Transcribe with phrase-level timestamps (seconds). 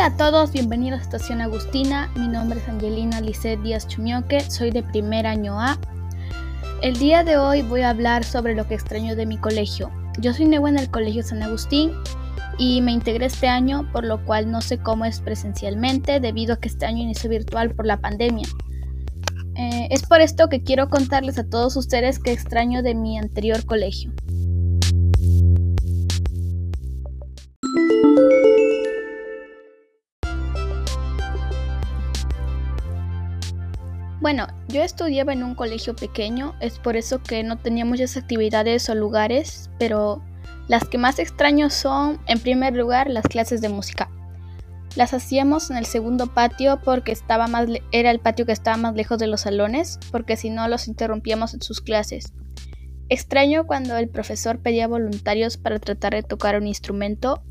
[0.00, 2.10] Hola a todos, bienvenidos a Estación Agustina.
[2.16, 5.78] Mi nombre es Angelina Lisset Díaz Chumioque, soy de primer año A.
[6.80, 9.90] El día de hoy voy a hablar sobre lo que extraño de mi colegio.
[10.18, 11.92] Yo soy nueva en el Colegio San Agustín
[12.56, 16.56] y me integré este año, por lo cual no sé cómo es presencialmente, debido a
[16.60, 18.48] que este año inició virtual por la pandemia.
[19.56, 23.66] Eh, es por esto que quiero contarles a todos ustedes que extraño de mi anterior
[23.66, 24.10] colegio.
[34.30, 38.88] Bueno, yo estudiaba en un colegio pequeño, es por eso que no tenía muchas actividades
[38.88, 40.22] o lugares, pero
[40.68, 44.08] las que más extraño son, en primer lugar, las clases de música.
[44.94, 48.94] Las hacíamos en el segundo patio porque estaba más era el patio que estaba más
[48.94, 52.32] lejos de los salones, porque si no los interrumpíamos en sus clases.
[53.08, 57.42] Extraño cuando el profesor pedía voluntarios para tratar de tocar un instrumento,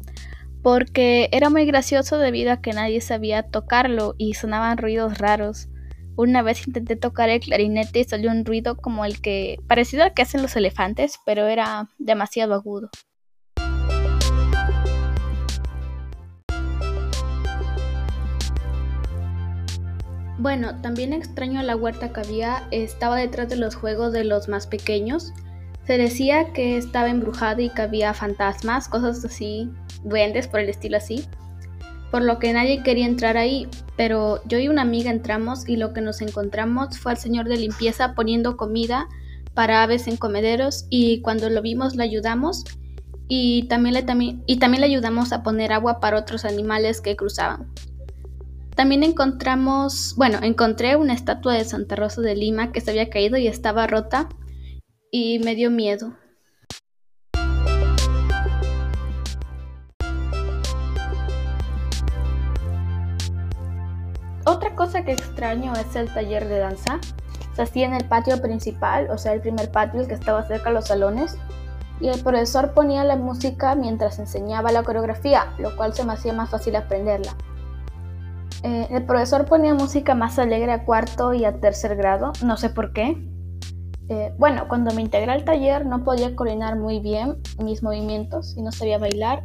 [0.63, 5.67] porque era muy gracioso debido a que nadie sabía tocarlo y sonaban ruidos raros.
[6.21, 10.13] Una vez intenté tocar el clarinete y salió un ruido como el que parecido al
[10.13, 12.89] que hacen los elefantes, pero era demasiado agudo.
[20.39, 24.67] Bueno, también extraño la huerta que había, estaba detrás de los juegos de los más
[24.67, 25.31] pequeños.
[25.87, 29.71] Se decía que estaba embrujada y que había fantasmas, cosas así,
[30.03, 31.25] duendes por el estilo así
[32.11, 35.93] por lo que nadie quería entrar ahí, pero yo y una amiga entramos y lo
[35.93, 39.07] que nos encontramos fue al señor de limpieza poniendo comida
[39.53, 42.63] para aves en comederos y cuando lo vimos le ayudamos
[43.27, 44.05] y también le,
[44.47, 47.71] y también le ayudamos a poner agua para otros animales que cruzaban.
[48.75, 53.37] También encontramos, bueno, encontré una estatua de Santa Rosa de Lima que se había caído
[53.37, 54.29] y estaba rota
[55.11, 56.13] y me dio miedo.
[64.49, 66.99] Otra cosa que extraño es el taller de danza.
[67.53, 70.73] Se hacía en el patio principal, o sea, el primer patio, que estaba cerca de
[70.73, 71.37] los salones.
[72.01, 76.33] Y el profesor ponía la música mientras enseñaba la coreografía, lo cual se me hacía
[76.33, 77.35] más fácil aprenderla.
[78.63, 82.71] Eh, el profesor ponía música más alegre a cuarto y a tercer grado, no sé
[82.71, 83.23] por qué.
[84.07, 88.63] Eh, bueno, cuando me integré al taller no podía coordinar muy bien mis movimientos y
[88.63, 89.43] no sabía bailar,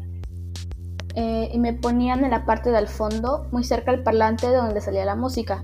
[1.16, 4.80] eh, y me ponían en la parte del fondo, muy cerca del parlante de donde
[4.80, 5.62] salía la música.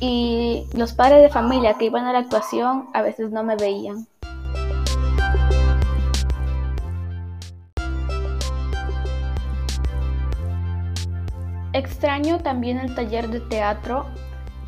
[0.00, 4.06] Y los padres de familia que iban a la actuación a veces no me veían.
[11.72, 14.06] Extraño también el taller de teatro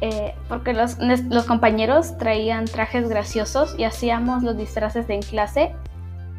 [0.01, 5.75] eh, porque los, los, compañeros traían trajes graciosos y hacíamos los disfraces en clase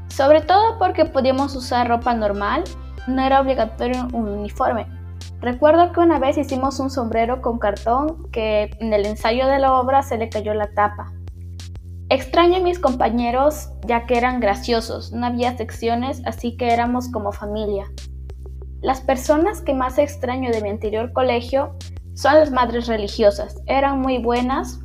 [0.09, 2.63] sobre todo porque podíamos usar ropa normal,
[3.07, 4.87] no era obligatorio un uniforme.
[5.41, 9.73] Recuerdo que una vez hicimos un sombrero con cartón que en el ensayo de la
[9.73, 11.13] obra se le cayó la tapa.
[12.09, 17.31] Extraño a mis compañeros ya que eran graciosos, no había secciones, así que éramos como
[17.31, 17.85] familia.
[18.81, 21.75] Las personas que más extraño de mi anterior colegio
[22.15, 23.61] son las madres religiosas.
[23.67, 24.79] Eran muy buenas,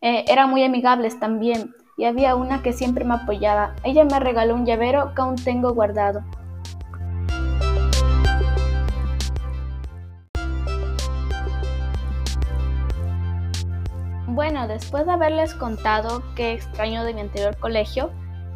[0.00, 3.74] eh, eran muy amigables también y había una que siempre me apoyaba.
[3.84, 6.22] Ella me regaló un llavero que aún tengo guardado.
[14.26, 18.10] Bueno, después de haberles contado qué extraño de mi anterior colegio,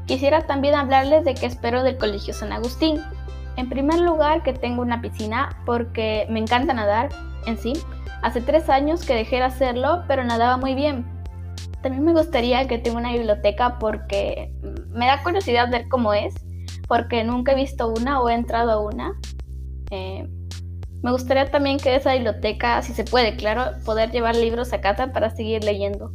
[0.06, 3.02] quisiera también hablarles de qué espero del Colegio San Agustín.
[3.56, 7.10] En primer lugar, que tengo una piscina porque me encanta nadar
[7.46, 7.74] en sí.
[8.22, 11.15] Hace tres años que dejé de hacerlo, pero nadaba muy bien.
[11.82, 14.52] También me gustaría que tenga una biblioteca porque
[14.90, 16.34] me da curiosidad ver cómo es,
[16.88, 19.14] porque nunca he visto una o he entrado a una.
[19.90, 20.28] Eh,
[21.02, 25.12] me gustaría también que esa biblioteca, si se puede, claro, poder llevar libros a casa
[25.12, 26.12] para seguir leyendo.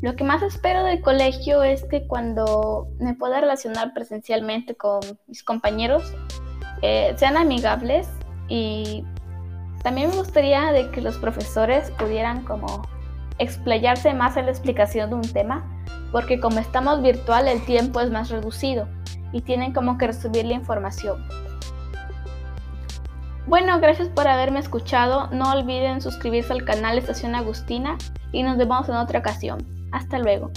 [0.00, 5.42] Lo que más espero del colegio es que cuando me pueda relacionar presencialmente con mis
[5.42, 6.14] compañeros,
[6.82, 8.08] eh, sean amigables
[8.48, 9.04] y
[9.82, 12.82] también me gustaría de que los profesores pudieran como
[13.38, 15.64] explayarse más en la explicación de un tema,
[16.12, 18.88] porque como estamos virtual el tiempo es más reducido
[19.32, 21.24] y tienen como que recibir la información.
[23.46, 25.28] Bueno, gracias por haberme escuchado.
[25.28, 27.96] No olviden suscribirse al canal Estación Agustina
[28.30, 29.66] y nos vemos en otra ocasión.
[29.90, 30.50] Hasta luego.